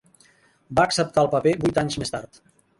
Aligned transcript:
Va 0.79 0.85
acceptar 0.89 1.25
el 1.27 1.31
paper 1.37 1.55
vuit 1.67 1.81
anys 1.85 2.03
més 2.05 2.17
tard. 2.19 2.45